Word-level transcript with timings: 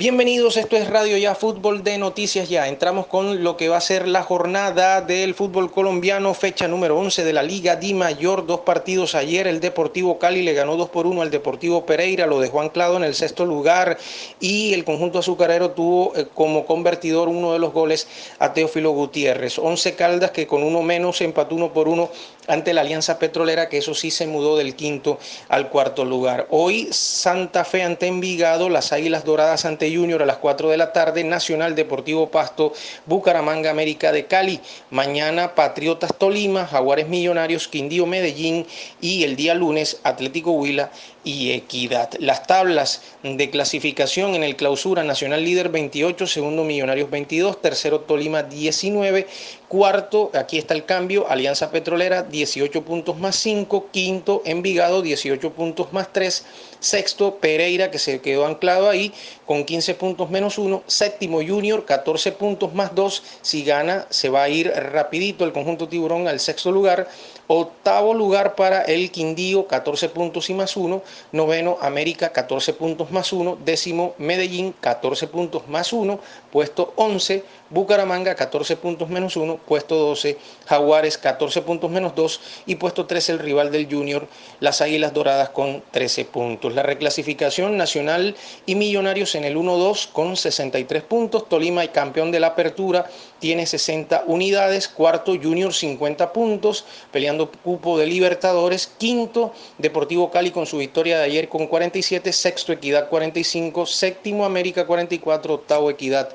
Bienvenidos, 0.00 0.56
esto 0.56 0.78
es 0.78 0.88
Radio 0.88 1.18
Ya 1.18 1.34
Fútbol 1.34 1.84
de 1.84 1.98
Noticias 1.98 2.48
Ya. 2.48 2.68
Entramos 2.68 3.06
con 3.06 3.44
lo 3.44 3.58
que 3.58 3.68
va 3.68 3.76
a 3.76 3.82
ser 3.82 4.08
la 4.08 4.22
jornada 4.22 5.02
del 5.02 5.34
fútbol 5.34 5.70
colombiano, 5.70 6.32
fecha 6.32 6.66
número 6.66 6.98
11 6.98 7.22
de 7.22 7.34
la 7.34 7.42
Liga 7.42 7.76
Di 7.76 7.92
Mayor. 7.92 8.46
Dos 8.46 8.60
partidos 8.60 9.14
ayer, 9.14 9.46
el 9.46 9.60
Deportivo 9.60 10.18
Cali 10.18 10.40
le 10.40 10.54
ganó 10.54 10.78
2 10.78 10.88
por 10.88 11.06
1 11.06 11.20
al 11.20 11.30
Deportivo 11.30 11.84
Pereira, 11.84 12.26
lo 12.26 12.40
dejó 12.40 12.62
anclado 12.62 12.96
en 12.96 13.04
el 13.04 13.14
sexto 13.14 13.44
lugar 13.44 13.98
y 14.40 14.72
el 14.72 14.86
conjunto 14.86 15.18
azucarero 15.18 15.72
tuvo 15.72 16.16
eh, 16.16 16.26
como 16.32 16.64
convertidor 16.64 17.28
uno 17.28 17.52
de 17.52 17.58
los 17.58 17.74
goles 17.74 18.08
a 18.38 18.54
Teófilo 18.54 18.92
Gutiérrez. 18.92 19.58
11 19.58 19.96
Caldas 19.96 20.30
que 20.30 20.46
con 20.46 20.62
uno 20.62 20.80
menos 20.80 21.20
empató 21.20 21.56
uno 21.56 21.74
por 21.74 21.88
uno 21.88 22.08
ante 22.50 22.74
la 22.74 22.82
Alianza 22.82 23.18
Petrolera, 23.18 23.68
que 23.68 23.78
eso 23.78 23.94
sí 23.94 24.10
se 24.10 24.26
mudó 24.26 24.56
del 24.56 24.74
quinto 24.74 25.18
al 25.48 25.68
cuarto 25.68 26.04
lugar. 26.04 26.46
Hoy 26.50 26.88
Santa 26.90 27.64
Fe 27.64 27.82
ante 27.82 28.06
Envigado, 28.06 28.68
las 28.68 28.92
Águilas 28.92 29.24
Doradas 29.24 29.64
ante 29.64 29.94
Junior 29.94 30.22
a 30.22 30.26
las 30.26 30.38
4 30.38 30.68
de 30.68 30.76
la 30.76 30.92
tarde, 30.92 31.24
Nacional 31.24 31.74
Deportivo 31.74 32.30
Pasto, 32.30 32.72
Bucaramanga 33.06 33.70
América 33.70 34.12
de 34.12 34.26
Cali. 34.26 34.60
Mañana 34.90 35.54
Patriotas 35.54 36.12
Tolima, 36.18 36.66
Jaguares 36.66 37.08
Millonarios, 37.08 37.68
Quindío 37.68 38.06
Medellín 38.06 38.66
y 39.00 39.24
el 39.24 39.36
día 39.36 39.54
lunes 39.54 40.00
Atlético 40.02 40.52
Huila 40.52 40.90
y 41.24 41.52
Equidad. 41.52 42.10
Las 42.18 42.46
tablas 42.46 43.02
de 43.22 43.50
clasificación 43.50 44.34
en 44.34 44.42
el 44.42 44.56
clausura 44.56 45.04
Nacional 45.04 45.44
líder 45.44 45.68
28, 45.68 46.26
segundo 46.26 46.64
Millonarios 46.64 47.10
22, 47.10 47.60
tercero 47.60 48.00
Tolima 48.00 48.42
19, 48.42 49.26
cuarto, 49.68 50.30
aquí 50.34 50.58
está 50.58 50.74
el 50.74 50.84
cambio, 50.84 51.28
Alianza 51.28 51.70
Petrolera 51.70 52.22
18 52.22 52.82
puntos 52.84 53.18
más 53.18 53.36
5, 53.36 53.88
quinto 53.90 54.42
Envigado 54.44 55.02
18 55.02 55.52
puntos 55.52 55.92
más 55.92 56.12
3, 56.12 56.44
sexto 56.80 57.36
Pereira 57.36 57.90
que 57.90 57.98
se 57.98 58.20
quedó 58.20 58.46
anclado 58.46 58.88
ahí 58.88 59.12
con 59.46 59.64
15 59.64 59.94
puntos 59.94 60.30
menos 60.30 60.58
1, 60.58 60.82
séptimo 60.86 61.40
Junior 61.46 61.84
14 61.84 62.32
puntos 62.32 62.74
más 62.74 62.94
2, 62.94 63.22
si 63.42 63.64
gana 63.64 64.06
se 64.10 64.28
va 64.30 64.44
a 64.44 64.48
ir 64.48 64.68
rapidito 64.70 65.44
el 65.44 65.52
conjunto 65.52 65.88
tiburón 65.88 66.28
al 66.28 66.40
sexto 66.40 66.72
lugar, 66.72 67.08
Octavo 67.52 68.14
lugar 68.14 68.54
para 68.54 68.82
el 68.82 69.10
Quindío, 69.10 69.66
14 69.66 70.08
puntos 70.10 70.48
y 70.50 70.54
más 70.54 70.76
1. 70.76 71.02
Noveno, 71.32 71.78
América, 71.80 72.30
14 72.30 72.74
puntos 72.74 73.10
más 73.10 73.32
1. 73.32 73.58
Décimo, 73.64 74.14
Medellín, 74.18 74.72
14 74.80 75.26
puntos 75.26 75.66
más 75.66 75.92
1. 75.92 76.20
Puesto 76.52 76.92
11, 76.94 77.42
Bucaramanga, 77.70 78.36
14 78.36 78.76
puntos 78.76 79.08
menos 79.08 79.36
1. 79.36 79.56
Puesto 79.66 79.96
12, 79.96 80.38
Jaguares, 80.66 81.18
14 81.18 81.62
puntos 81.62 81.90
menos 81.90 82.14
2. 82.14 82.40
Y 82.66 82.76
puesto 82.76 83.06
13, 83.06 83.32
el 83.32 83.38
rival 83.40 83.72
del 83.72 83.92
Junior, 83.92 84.28
las 84.60 84.80
Águilas 84.80 85.12
Doradas, 85.12 85.48
con 85.48 85.82
13 85.90 86.26
puntos. 86.26 86.72
La 86.72 86.84
reclasificación 86.84 87.76
nacional 87.76 88.36
y 88.64 88.76
Millonarios 88.76 89.34
en 89.34 89.42
el 89.42 89.56
1-2 89.56 90.12
con 90.12 90.36
63 90.36 91.02
puntos. 91.02 91.48
Tolima, 91.48 91.82
el 91.82 91.90
campeón 91.90 92.30
de 92.30 92.38
la 92.38 92.46
apertura, 92.46 93.10
tiene 93.40 93.66
60 93.66 94.22
unidades. 94.28 94.86
Cuarto, 94.86 95.32
Junior, 95.32 95.74
50 95.74 96.32
puntos. 96.32 96.84
Peleando 97.10 97.39
cupo 97.48 97.98
de 97.98 98.06
Libertadores, 98.06 98.90
quinto 98.98 99.52
Deportivo 99.78 100.30
Cali 100.30 100.50
con 100.50 100.66
su 100.66 100.78
victoria 100.78 101.18
de 101.18 101.24
ayer 101.24 101.48
con 101.48 101.66
47, 101.66 102.32
sexto 102.32 102.72
Equidad 102.72 103.08
45, 103.08 103.86
séptimo 103.86 104.44
América 104.44 104.86
44, 104.86 105.54
octavo 105.54 105.90
Equidad 105.90 106.30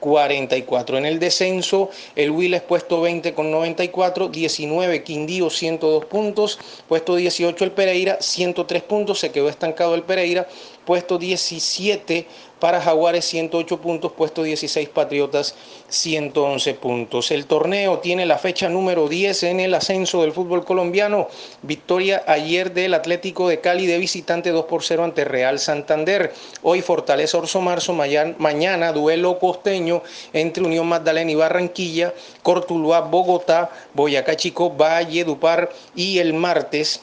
44. 0.00 0.98
En 0.98 1.06
el 1.06 1.18
descenso, 1.18 1.90
el 2.14 2.30
Willes 2.30 2.62
puesto 2.62 3.00
20 3.00 3.34
con 3.34 3.50
94, 3.50 4.28
19 4.28 5.02
Quindío 5.02 5.50
102 5.50 6.04
puntos, 6.06 6.58
puesto 6.86 7.16
18 7.16 7.64
el 7.64 7.72
Pereira 7.72 8.18
103 8.20 8.82
puntos, 8.82 9.18
se 9.18 9.30
quedó 9.30 9.48
estancado 9.48 9.94
el 9.94 10.02
Pereira, 10.02 10.48
puesto 10.84 11.18
17 11.18 12.26
para 12.58 12.80
Jaguares 12.80 13.24
108 13.24 13.80
puntos, 13.80 14.12
puesto 14.12 14.42
16 14.42 14.88
Patriotas 14.88 15.54
111 15.88 16.74
puntos. 16.74 17.30
El 17.30 17.46
torneo 17.46 17.98
tiene 17.98 18.26
la 18.26 18.38
fecha 18.38 18.68
número 18.68 19.08
10 19.08 19.42
en 19.44 19.60
el 19.60 19.74
ascenso 19.74 20.22
del 20.22 20.32
fútbol 20.32 20.64
colombiano. 20.64 21.28
Victoria 21.62 22.22
ayer 22.26 22.72
del 22.72 22.94
Atlético 22.94 23.48
de 23.48 23.60
Cali 23.60 23.86
de 23.86 23.98
visitante 23.98 24.50
2 24.50 24.64
por 24.66 24.82
0 24.82 25.04
ante 25.04 25.24
Real 25.24 25.58
Santander. 25.58 26.32
Hoy 26.62 26.82
Fortaleza 26.82 27.38
Orso 27.38 27.60
Marzo, 27.60 27.92
mañana 27.92 28.92
duelo 28.92 29.38
costeño 29.38 30.02
entre 30.32 30.64
Unión 30.64 30.88
Magdalena 30.88 31.30
y 31.30 31.34
Barranquilla, 31.34 32.12
Cortuluá, 32.42 33.00
Bogotá, 33.00 33.70
Boyacá 33.94 34.36
Chico, 34.36 34.70
Valle, 34.70 35.24
Dupar 35.24 35.70
y 35.94 36.18
el 36.18 36.34
martes 36.34 37.00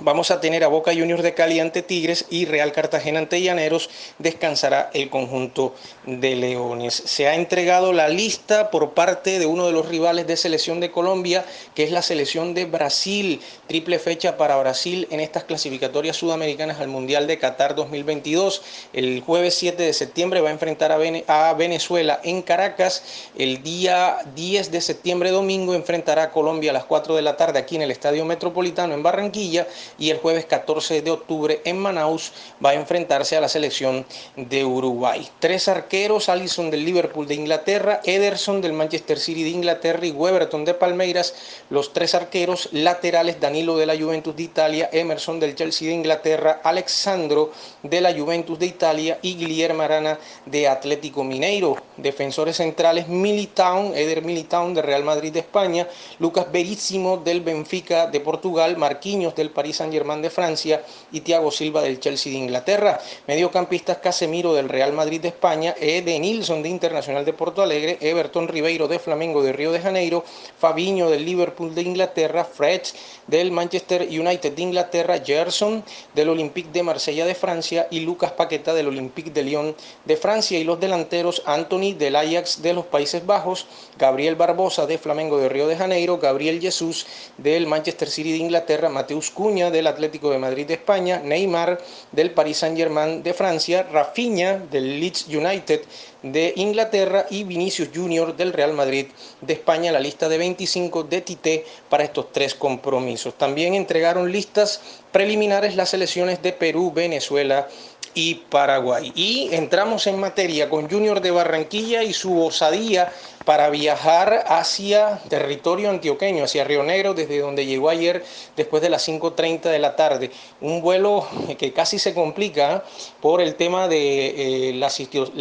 Vamos 0.00 0.32
a 0.32 0.40
tener 0.40 0.64
a 0.64 0.68
Boca 0.68 0.92
Juniors 0.92 1.22
de 1.22 1.34
Cali 1.34 1.60
ante 1.60 1.80
Tigres 1.80 2.26
y 2.28 2.46
Real 2.46 2.72
Cartagena 2.72 3.20
ante 3.20 3.40
Llaneros. 3.40 3.88
Descansará 4.18 4.90
el 4.92 5.08
conjunto 5.08 5.72
de 6.04 6.34
Leones. 6.34 6.94
Se 6.94 7.28
ha 7.28 7.36
entregado 7.36 7.92
la 7.92 8.08
lista 8.08 8.72
por 8.72 8.94
parte 8.94 9.38
de 9.38 9.46
uno 9.46 9.66
de 9.66 9.72
los 9.72 9.88
rivales 9.88 10.26
de 10.26 10.36
selección 10.36 10.80
de 10.80 10.90
Colombia, 10.90 11.44
que 11.76 11.84
es 11.84 11.92
la 11.92 12.02
selección 12.02 12.54
de 12.54 12.64
Brasil. 12.64 13.40
Triple 13.68 14.00
fecha 14.00 14.36
para 14.36 14.56
Brasil 14.56 15.06
en 15.10 15.20
estas 15.20 15.44
clasificatorias 15.44 16.16
sudamericanas 16.16 16.80
al 16.80 16.88
Mundial 16.88 17.28
de 17.28 17.38
Qatar 17.38 17.76
2022. 17.76 18.62
El 18.94 19.20
jueves 19.20 19.54
7 19.54 19.80
de 19.80 19.92
septiembre 19.92 20.40
va 20.40 20.48
a 20.48 20.52
enfrentar 20.52 20.90
a, 20.90 21.54
Venezuela 21.54 22.20
en 22.24 22.42
Caracas. 22.42 23.30
El 23.38 23.62
día 23.62 24.16
10 24.34 24.72
de 24.72 24.80
septiembre, 24.80 25.30
domingo, 25.30 25.72
enfrentará 25.72 26.24
a 26.24 26.32
Colombia 26.32 26.72
a 26.72 26.74
las 26.74 26.84
4 26.84 27.14
de 27.14 27.22
la 27.22 27.36
tarde 27.36 27.60
aquí 27.60 27.76
en 27.76 27.82
el 27.82 27.92
Estadio 27.92 28.24
Metropolitano 28.24 28.92
en 28.92 29.02
Barranquilla 29.04 29.68
y 29.98 30.10
el 30.10 30.18
jueves 30.18 30.46
14 30.46 31.02
de 31.02 31.10
octubre 31.10 31.60
en 31.64 31.78
Manaus 31.78 32.32
va 32.64 32.70
a 32.70 32.74
enfrentarse 32.74 33.36
a 33.36 33.40
la 33.40 33.48
selección 33.48 34.06
de 34.36 34.64
Uruguay. 34.64 35.28
Tres 35.38 35.68
arqueros, 35.68 36.28
Allison 36.28 36.70
del 36.70 36.84
Liverpool 36.84 37.26
de 37.26 37.34
Inglaterra, 37.34 38.00
Ederson 38.04 38.60
del 38.60 38.72
Manchester 38.72 39.18
City 39.18 39.42
de 39.42 39.50
Inglaterra 39.50 40.06
y 40.06 40.10
Weberton 40.10 40.64
de 40.64 40.74
Palmeiras, 40.74 41.34
los 41.70 41.92
tres 41.92 42.14
arqueros 42.14 42.68
laterales, 42.72 43.40
Danilo 43.40 43.76
de 43.76 43.86
la 43.86 43.96
Juventus 43.96 44.36
de 44.36 44.42
Italia, 44.42 44.88
Emerson 44.92 45.40
del 45.40 45.54
Chelsea 45.54 45.88
de 45.88 45.94
Inglaterra, 45.94 46.60
Alexandro 46.62 47.52
de 47.82 48.00
la 48.00 48.12
Juventus 48.12 48.58
de 48.58 48.66
Italia 48.66 49.18
y 49.22 49.36
Guillermo 49.36 49.82
Arana 49.82 50.18
de 50.46 50.68
Atlético 50.68 51.24
Mineiro. 51.24 51.76
Defensores 51.96 52.56
centrales, 52.56 53.08
Militown, 53.08 53.94
Eder 53.94 54.22
Militown 54.22 54.74
de 54.74 54.82
Real 54.82 55.04
Madrid 55.04 55.32
de 55.32 55.40
España, 55.40 55.86
Lucas 56.18 56.50
Verísimo 56.50 57.18
del 57.18 57.40
Benfica 57.40 58.06
de 58.06 58.20
Portugal, 58.20 58.76
Marquinhos 58.76 59.34
del 59.34 59.50
Paris 59.74 59.76
Saint 59.76 59.92
Germain 59.92 60.22
de 60.22 60.30
Francia 60.30 60.82
y 61.10 61.20
Thiago 61.20 61.50
Silva 61.50 61.82
del 61.82 61.98
Chelsea 61.98 62.32
de 62.32 62.38
Inglaterra. 62.38 63.00
Mediocampistas 63.26 63.98
Casemiro 63.98 64.54
del 64.54 64.68
Real 64.68 64.92
Madrid 64.92 65.20
de 65.20 65.28
España, 65.28 65.74
Nilsson 65.80 66.62
de 66.62 66.68
Internacional 66.68 67.24
de 67.24 67.32
Porto 67.32 67.62
Alegre, 67.62 67.98
Everton 68.00 68.46
Ribeiro 68.46 68.86
de 68.86 68.98
Flamengo 68.98 69.42
de 69.42 69.52
Río 69.52 69.72
de 69.72 69.80
Janeiro, 69.80 70.24
Fabiño 70.58 71.10
del 71.10 71.24
Liverpool 71.24 71.74
de 71.74 71.82
Inglaterra, 71.82 72.44
Fred 72.44 72.82
del 73.26 73.50
Manchester 73.50 74.02
United 74.02 74.52
de 74.52 74.62
Inglaterra, 74.62 75.18
Gerson 75.24 75.82
del 76.14 76.28
Olympique 76.28 76.70
de 76.72 76.82
Marsella 76.82 77.26
de 77.26 77.34
Francia 77.34 77.88
y 77.90 78.00
Lucas 78.00 78.32
Paqueta 78.32 78.74
del 78.74 78.88
Olympique 78.88 79.30
de 79.30 79.42
Lyon 79.42 79.74
de 80.04 80.16
Francia 80.16 80.58
y 80.58 80.64
los 80.64 80.78
delanteros 80.78 81.42
Anthony 81.46 81.94
del 81.98 82.16
Ajax 82.16 82.62
de 82.62 82.74
los 82.74 82.86
Países 82.86 83.26
Bajos, 83.26 83.66
Gabriel 83.98 84.36
Barbosa 84.36 84.86
de 84.86 84.98
Flamengo 84.98 85.38
de 85.38 85.48
Río 85.48 85.66
de 85.66 85.76
Janeiro, 85.76 86.18
Gabriel 86.18 86.60
Jesús 86.60 87.06
del 87.38 87.66
Manchester 87.66 88.08
City 88.08 88.32
de 88.32 88.38
Inglaterra, 88.38 88.88
Mateus 88.88 89.30
Cuña 89.30 89.63
del 89.70 89.86
Atlético 89.86 90.30
de 90.30 90.38
Madrid 90.38 90.66
de 90.66 90.74
España, 90.74 91.20
Neymar 91.24 91.80
del 92.12 92.30
Paris 92.30 92.58
Saint-Germain 92.58 93.22
de 93.22 93.34
Francia, 93.34 93.82
Rafinha 93.90 94.58
del 94.70 95.00
Leeds 95.00 95.28
United 95.28 95.82
de 96.22 96.54
Inglaterra 96.56 97.26
y 97.28 97.44
Vinicius 97.44 97.90
Junior 97.94 98.34
del 98.34 98.54
Real 98.54 98.72
Madrid 98.72 99.08
de 99.42 99.52
España, 99.52 99.92
la 99.92 100.00
lista 100.00 100.28
de 100.28 100.38
25 100.38 101.04
de 101.04 101.20
Tite 101.20 101.66
para 101.90 102.04
estos 102.04 102.32
tres 102.32 102.54
compromisos. 102.54 103.34
También 103.34 103.74
entregaron 103.74 104.32
listas 104.32 104.80
preliminares 105.12 105.76
las 105.76 105.90
selecciones 105.90 106.42
de 106.42 106.52
Perú, 106.52 106.92
Venezuela 106.94 107.68
y 108.14 108.34
Paraguay. 108.34 109.12
Y 109.14 109.48
entramos 109.52 110.06
en 110.06 110.18
materia 110.18 110.68
con 110.68 110.88
Junior 110.88 111.20
de 111.20 111.30
Barranquilla 111.30 112.02
y 112.02 112.12
su 112.12 112.40
osadía 112.42 113.12
para 113.44 113.68
viajar 113.68 114.44
hacia 114.48 115.18
territorio 115.28 115.90
antioqueño, 115.90 116.44
hacia 116.44 116.64
Río 116.64 116.82
Negro, 116.82 117.14
desde 117.14 117.40
donde 117.40 117.66
llegó 117.66 117.90
ayer 117.90 118.24
después 118.56 118.82
de 118.82 118.88
las 118.88 119.06
5.30 119.06 119.62
de 119.62 119.78
la 119.78 119.96
tarde. 119.96 120.30
Un 120.60 120.80
vuelo 120.80 121.26
que 121.58 121.72
casi 121.72 121.98
se 121.98 122.14
complica 122.14 122.84
por 123.20 123.40
el 123.40 123.54
tema 123.56 123.86
de 123.86 124.70
eh, 124.70 124.74
la, 124.74 124.88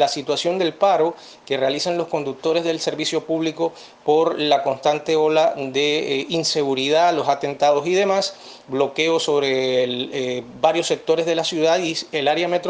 situación 0.08 0.60
del 0.60 0.74
paro 0.74 1.16
que 1.46 1.58
realizan 1.58 1.98
los 1.98 2.08
conductores 2.08 2.64
del 2.64 2.80
servicio 2.80 3.24
público 3.26 3.74
por 4.04 4.38
la 4.38 4.64
constante 4.64 5.16
ola 5.16 5.54
de 5.56 6.20
eh, 6.20 6.26
inseguridad, 6.30 7.14
los 7.14 7.30
atentados 7.30 7.88
y 7.88 7.94
demás, 7.94 8.36
bloqueo 8.68 9.20
sobre 9.20 9.84
eh, 9.86 10.44
varios 10.60 10.88
sectores 10.88 11.26
de 11.26 11.36
la 11.36 11.44
ciudad 11.46 11.80
y 11.80 11.96
el 12.12 12.28
área 12.28 12.48
metropolitana 12.48 12.63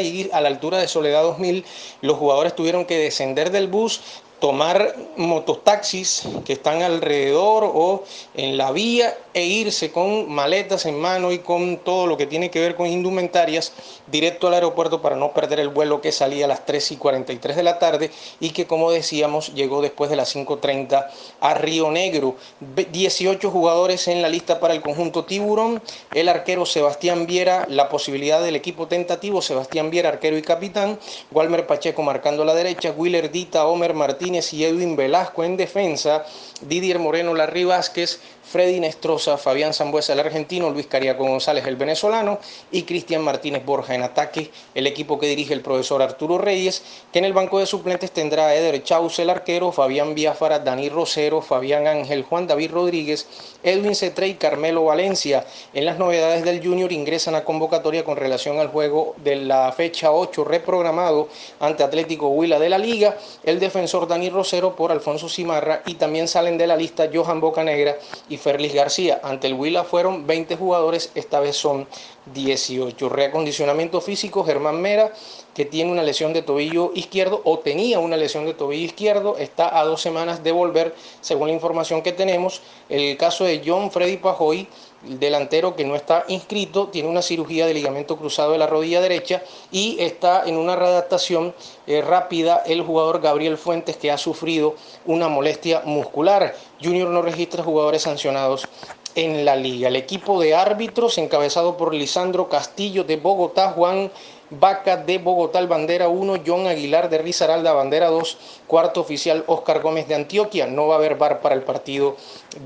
y 0.00 0.30
a 0.32 0.40
la 0.40 0.48
altura 0.48 0.78
de 0.78 0.88
Soledad 0.88 1.22
2000 1.22 1.64
los 2.02 2.16
jugadores 2.16 2.54
tuvieron 2.54 2.84
que 2.84 2.98
descender 2.98 3.50
del 3.50 3.68
bus, 3.68 4.00
tomar 4.40 4.96
mototaxis 5.16 6.26
que 6.44 6.54
están 6.54 6.82
alrededor 6.82 7.64
o 7.64 8.04
en 8.34 8.56
la 8.56 8.72
vía 8.72 9.16
e 9.34 9.44
irse 9.44 9.92
con 9.92 10.28
maletas 10.30 10.86
en 10.86 10.98
mano 10.98 11.30
y 11.30 11.38
con 11.38 11.76
todo 11.76 12.06
lo 12.06 12.16
que 12.16 12.26
tiene 12.26 12.50
que 12.50 12.58
ver 12.58 12.74
con 12.74 12.86
indumentarias 12.86 13.72
directo 14.06 14.48
al 14.48 14.54
aeropuerto 14.54 15.02
para 15.02 15.14
no 15.14 15.32
perder 15.32 15.60
el 15.60 15.68
vuelo 15.68 16.00
que 16.00 16.10
salía 16.10 16.46
a 16.46 16.48
las 16.48 16.64
3 16.66 16.92
y 16.92 16.96
43 16.96 17.54
de 17.54 17.62
la 17.62 17.78
tarde 17.78 18.10
y 18.40 18.50
que 18.50 18.66
como 18.66 18.90
decíamos 18.90 19.54
llegó 19.54 19.82
después 19.82 20.10
de 20.10 20.16
las 20.16 20.34
5.30 20.34 21.06
a 21.40 21.54
Río 21.54 21.90
Negro. 21.90 22.36
18 22.60 23.50
jugadores 23.50 24.08
en 24.08 24.22
la 24.22 24.28
lista 24.28 24.58
para 24.58 24.74
el 24.74 24.80
conjunto 24.80 25.24
Tiburón, 25.24 25.82
el 26.14 26.28
arquero 26.28 26.66
Sebastián 26.66 27.26
Viera, 27.26 27.66
la 27.68 27.88
posibilidad 27.88 28.42
del 28.42 28.56
equipo 28.56 28.88
tentativo, 28.88 29.42
Sebastián 29.42 29.90
Viera, 29.90 30.08
arquero 30.08 30.38
y 30.38 30.42
capitán, 30.42 30.98
Walmer 31.30 31.66
Pacheco 31.66 32.02
marcando 32.02 32.44
la 32.44 32.54
derecha, 32.54 32.92
Willer 32.96 33.30
Dita, 33.30 33.66
Homer 33.66 33.94
Martínez, 33.94 34.29
y 34.30 34.64
Edwin 34.64 34.94
Velasco 34.94 35.42
en 35.42 35.56
defensa, 35.56 36.24
Didier 36.60 36.98
Moreno, 36.98 37.34
Larry 37.34 37.64
Vázquez, 37.64 38.20
Freddy 38.50 38.80
Nestroza, 38.80 39.38
Fabián 39.38 39.72
Zambuesa, 39.72 40.12
el 40.12 40.20
argentino, 40.20 40.70
Luis 40.70 40.86
Cariaco 40.86 41.24
González, 41.24 41.64
el 41.66 41.76
venezolano, 41.76 42.40
y 42.72 42.82
Cristian 42.82 43.22
Martínez 43.22 43.64
Borja 43.64 43.94
en 43.94 44.02
ataque, 44.02 44.50
el 44.74 44.88
equipo 44.88 45.20
que 45.20 45.28
dirige 45.28 45.54
el 45.54 45.60
profesor 45.60 46.02
Arturo 46.02 46.36
Reyes, 46.36 46.82
que 47.12 47.20
en 47.20 47.24
el 47.24 47.32
banco 47.32 47.60
de 47.60 47.66
suplentes 47.66 48.10
tendrá 48.10 48.46
a 48.46 48.54
Eder 48.56 48.82
Chaus, 48.82 49.20
el 49.20 49.30
arquero, 49.30 49.70
Fabián 49.70 50.16
Biafara, 50.16 50.58
Dani 50.58 50.88
Rosero, 50.88 51.42
Fabián 51.42 51.86
Ángel, 51.86 52.24
Juan 52.24 52.48
David 52.48 52.72
Rodríguez, 52.72 53.28
Edwin 53.62 53.94
Cetre 53.94 54.26
y 54.26 54.34
Carmelo 54.34 54.84
Valencia. 54.84 55.46
En 55.72 55.84
las 55.84 55.98
novedades 55.98 56.44
del 56.44 56.64
Junior 56.64 56.90
ingresan 56.90 57.36
a 57.36 57.44
convocatoria 57.44 58.04
con 58.04 58.16
relación 58.16 58.58
al 58.58 58.68
juego 58.68 59.14
de 59.18 59.36
la 59.36 59.70
fecha 59.70 60.10
8 60.10 60.42
reprogramado 60.42 61.28
ante 61.60 61.84
Atlético 61.84 62.28
Huila 62.28 62.58
de 62.58 62.68
la 62.68 62.78
Liga, 62.78 63.16
el 63.44 63.60
defensor 63.60 64.08
Dani 64.20 64.28
Rosero 64.28 64.76
por 64.76 64.92
Alfonso 64.92 65.30
Cimarra 65.30 65.80
y 65.86 65.94
también 65.94 66.28
salen 66.28 66.58
de 66.58 66.66
la 66.66 66.76
lista 66.76 67.08
Johan 67.10 67.40
Bocanegra 67.40 67.96
y 68.28 68.36
Ferlis 68.36 68.74
García. 68.74 69.18
Ante 69.24 69.46
el 69.46 69.54
Huila 69.54 69.82
fueron 69.82 70.26
20 70.26 70.56
jugadores, 70.56 71.10
esta 71.14 71.40
vez 71.40 71.56
son 71.56 71.86
18. 72.34 73.08
Reacondicionamiento 73.08 74.02
físico, 74.02 74.44
Germán 74.44 74.82
Mera, 74.82 75.14
que 75.54 75.64
tiene 75.64 75.90
una 75.90 76.02
lesión 76.02 76.34
de 76.34 76.42
tobillo 76.42 76.92
izquierdo 76.94 77.40
o 77.44 77.60
tenía 77.60 77.98
una 77.98 78.18
lesión 78.18 78.44
de 78.44 78.52
tobillo 78.52 78.84
izquierdo, 78.84 79.38
está 79.38 79.80
a 79.80 79.86
dos 79.86 80.02
semanas 80.02 80.44
de 80.44 80.52
volver, 80.52 80.94
según 81.22 81.48
la 81.48 81.54
información 81.54 82.02
que 82.02 82.12
tenemos. 82.12 82.60
El 82.90 83.16
caso 83.16 83.44
de 83.44 83.62
John 83.64 83.90
Freddy 83.90 84.18
Pajoy, 84.18 84.68
delantero 85.02 85.74
que 85.74 85.84
no 85.84 85.96
está 85.96 86.24
inscrito, 86.28 86.88
tiene 86.88 87.08
una 87.08 87.22
cirugía 87.22 87.66
de 87.66 87.74
ligamento 87.74 88.16
cruzado 88.16 88.52
de 88.52 88.58
la 88.58 88.66
rodilla 88.66 89.00
derecha 89.00 89.42
y 89.70 89.96
está 90.00 90.44
en 90.46 90.56
una 90.56 90.76
readaptación 90.76 91.54
eh, 91.86 92.02
rápida 92.02 92.62
el 92.66 92.82
jugador 92.82 93.20
Gabriel 93.20 93.56
Fuentes 93.56 93.96
que 93.96 94.10
ha 94.10 94.18
sufrido 94.18 94.74
una 95.06 95.28
molestia 95.28 95.82
muscular. 95.84 96.54
Junior 96.82 97.08
no 97.08 97.22
registra 97.22 97.62
jugadores 97.62 98.02
sancionados 98.02 98.68
en 99.14 99.44
la 99.44 99.56
liga. 99.56 99.88
El 99.88 99.96
equipo 99.96 100.40
de 100.40 100.54
árbitros 100.54 101.18
encabezado 101.18 101.76
por 101.76 101.94
Lisandro 101.94 102.48
Castillo 102.48 103.04
de 103.04 103.16
Bogotá, 103.16 103.70
Juan 103.72 104.10
Vaca 104.50 104.96
de 104.96 105.18
Bogotá, 105.18 105.64
bandera 105.66 106.08
1, 106.08 106.42
John 106.44 106.66
Aguilar 106.66 107.08
de 107.08 107.18
Risaralda, 107.18 107.72
bandera 107.72 108.08
2, 108.08 108.38
cuarto 108.66 109.00
oficial 109.00 109.44
Oscar 109.46 109.80
Gómez 109.80 110.08
de 110.08 110.16
Antioquia. 110.16 110.66
No 110.66 110.88
va 110.88 110.94
a 110.94 110.98
haber 110.98 111.16
bar 111.16 111.40
para 111.40 111.54
el 111.54 111.62
partido 111.62 112.16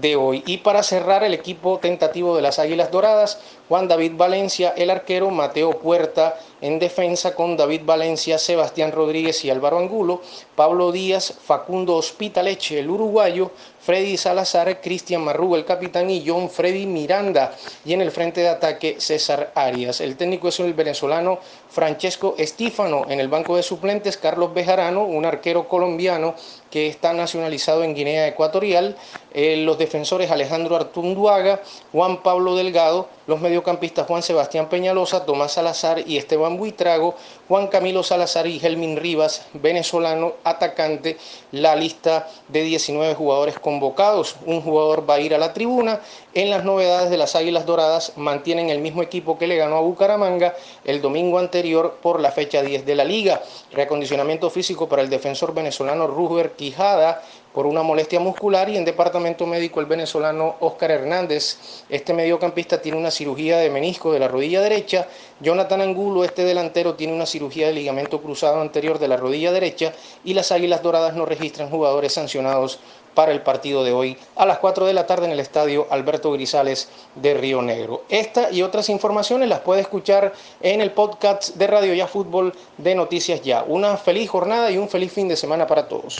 de 0.01 0.17
hoy. 0.17 0.43
Y 0.47 0.59
para 0.59 0.83
cerrar 0.83 1.25
el 1.25 1.35
equipo 1.35 1.79
tentativo 1.79 2.37
de 2.37 2.43
las 2.43 2.59
Águilas 2.59 2.91
Doradas, 2.91 3.39
Juan 3.69 3.89
David 3.89 4.13
Valencia, 4.17 4.75
el 4.77 4.91
arquero, 4.91 5.31
Mateo 5.31 5.79
Puerta 5.79 6.39
en 6.65 6.79
defensa 6.79 7.35
con 7.35 7.59
David 7.59 7.83
Valencia, 7.85 8.39
Sebastián 8.39 8.91
Rodríguez 8.91 9.45
y 9.45 9.51
Álvaro 9.51 9.79
Angulo, 9.79 10.23
Pablo 10.57 10.93
Díaz, 10.93 11.35
Facundo 11.45 11.95
Hospitaleche, 11.97 12.79
el 12.79 12.89
uruguayo, 12.89 13.51
Freddy 13.81 14.17
Salazar, 14.17 14.81
Cristian 14.81 15.23
Marrugo, 15.23 15.57
el 15.57 15.67
capitán, 15.67 16.09
y 16.09 16.25
John 16.27 16.49
Freddy 16.49 16.87
Miranda. 16.87 17.55
Y 17.85 17.93
en 17.93 18.01
el 18.01 18.11
frente 18.11 18.41
de 18.41 18.49
ataque, 18.49 18.97
César 18.99 19.53
Arias. 19.55 20.01
El 20.01 20.17
técnico 20.17 20.49
es 20.49 20.59
el 20.59 20.73
venezolano 20.73 21.39
Francesco 21.69 22.35
Estífano. 22.39 23.05
En 23.11 23.21
el 23.21 23.29
banco 23.29 23.57
de 23.57 23.63
suplentes, 23.63 24.17
Carlos 24.17 24.55
Bejarano, 24.55 25.05
un 25.05 25.27
arquero 25.27 25.69
colombiano 25.69 26.35
que 26.71 26.87
está 26.87 27.13
nacionalizado 27.13 27.85
en 27.85 27.95
Guinea 27.95 28.27
Ecuatorial. 28.27 28.97
Eh, 29.35 29.59
los 29.59 29.77
defensores 29.77 30.31
Alejandro 30.31 30.77
Artunduaga, 30.77 31.61
Juan 31.93 32.23
Pablo 32.23 32.57
Delgado, 32.57 33.09
los 33.27 33.43
mediocampistas 33.55 34.09
Juan 34.09 34.23
Sebastián 34.25 34.69
Peñalosa, 34.69 35.25
Tomás 35.25 35.53
Salazar 35.53 36.03
y 36.05 36.17
Esteban 36.17 36.57
Buitrago, 36.57 37.15
Juan 37.47 37.69
Camilo 37.69 38.03
Salazar 38.03 38.49
y 38.49 38.59
Helmin 38.59 38.97
Rivas, 38.97 39.47
venezolano 39.53 40.33
atacante, 40.43 41.19
la 41.53 41.77
lista 41.77 42.29
de 42.49 42.63
19 42.63 43.15
jugadores 43.15 43.57
convocados. 43.61 44.35
Un 44.45 44.61
jugador 44.61 45.09
va 45.09 45.15
a 45.15 45.21
ir 45.21 45.37
a 45.37 45.39
la 45.39 45.53
tribuna. 45.53 46.01
En 46.35 46.51
las 46.51 46.65
novedades 46.65 47.11
de 47.11 47.17
las 47.17 47.37
Águilas 47.37 47.65
Doradas 47.65 48.15
mantienen 48.17 48.71
el 48.71 48.81
mismo 48.81 49.03
equipo 49.05 49.39
que 49.39 49.47
le 49.47 49.57
ganó 49.57 49.77
a 49.77 49.83
Bucaramanga 49.83 50.55
el 50.85 51.01
domingo 51.01 51.39
anterior 51.39 51.99
por 52.03 52.19
la 52.19 52.33
fecha 52.33 52.61
10 52.61 52.85
de 52.85 52.97
la 52.97 53.05
liga. 53.05 53.41
Reacondicionamiento 53.71 54.51
físico 54.51 54.89
para 54.89 55.03
el 55.03 55.11
defensor 55.11 55.55
venezolano 55.55 56.09
Ruber 56.09 56.55
Quijada 56.57 57.23
por 57.55 57.67
una 57.67 57.83
molestia 57.83 58.19
muscular 58.19 58.69
y 58.69 58.77
en 58.77 58.85
departamento 58.85 59.47
médico 59.47 59.79
el 59.79 59.87
venezolano 59.87 60.57
Oscar 60.59 60.91
Hernández. 60.91 61.57
Este 61.89 62.13
mediocampista 62.13 62.83
tiene 62.83 62.99
una 62.99 63.13
cirugía 63.13 63.59
de 63.59 63.71
menisco 63.71 64.13
de 64.13 64.19
la 64.19 64.27
rodilla 64.27 64.61
derecha. 64.61 65.07
Jonathan 65.41 65.81
Angulo, 65.81 66.25
este 66.25 66.45
delantero, 66.45 66.95
tiene 66.95 67.13
una 67.13 67.27
cirugía 67.27 67.69
de 67.69 67.75
ligamento 67.75 68.21
cruzado 68.21 68.61
anterior 68.61 68.99
de 68.99 69.09
la 69.09 69.17
rodilla 69.17 69.53
derecha 69.53 69.93
y 70.25 70.35
las 70.35 70.51
Águilas 70.51 70.83
Doradas 70.83 71.15
no 71.15 71.27
registran 71.27 71.71
jugadores 71.71 72.13
sancionados 72.13 72.81
para 73.15 73.33
el 73.33 73.43
partido 73.43 73.85
de 73.85 73.93
hoy 73.93 74.19
a 74.37 74.45
las 74.45 74.59
4 74.59 74.87
de 74.87 74.93
la 74.93 75.07
tarde 75.07 75.27
en 75.27 75.33
el 75.33 75.41
estadio 75.41 75.87
Alberto 75.91 76.33
Grisales 76.33 76.89
de 77.15 77.35
Río 77.35 77.63
Negro. 77.63 78.03
Esta 78.09 78.51
y 78.51 78.63
otras 78.63 78.89
informaciones 78.89 79.49
las 79.49 79.61
puede 79.61 79.81
escuchar 79.81 80.33
en 80.61 80.81
el 80.81 80.91
podcast 80.91 81.55
de 81.55 81.67
Radio 81.67 81.95
Ya 81.95 82.09
Fútbol 82.09 82.53
de 82.79 82.95
Noticias 82.95 83.41
Ya. 83.43 83.63
Una 83.63 83.97
feliz 83.97 84.29
jornada 84.29 84.71
y 84.71 84.79
un 84.79 84.89
feliz 84.89 85.13
fin 85.13 85.29
de 85.29 85.37
semana 85.37 85.67
para 85.67 85.89
todos. 85.89 86.19